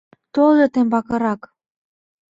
[0.33, 1.41] —Толза тембакырак.